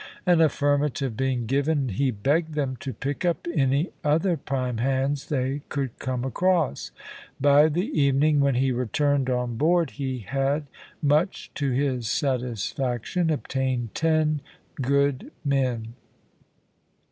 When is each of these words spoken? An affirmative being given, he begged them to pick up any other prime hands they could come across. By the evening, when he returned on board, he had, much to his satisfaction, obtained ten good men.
An 0.25 0.41
affirmative 0.41 1.15
being 1.15 1.45
given, 1.45 1.89
he 1.89 2.09
begged 2.09 2.55
them 2.55 2.75
to 2.77 2.91
pick 2.91 3.23
up 3.23 3.45
any 3.53 3.91
other 4.03 4.35
prime 4.35 4.79
hands 4.79 5.29
they 5.29 5.61
could 5.69 5.99
come 5.99 6.25
across. 6.25 6.89
By 7.39 7.67
the 7.69 7.83
evening, 7.85 8.39
when 8.39 8.55
he 8.55 8.71
returned 8.71 9.29
on 9.29 9.57
board, 9.57 9.91
he 9.91 10.17
had, 10.27 10.65
much 11.03 11.51
to 11.53 11.69
his 11.69 12.09
satisfaction, 12.09 13.29
obtained 13.29 13.93
ten 13.93 14.41
good 14.81 15.29
men. 15.45 15.93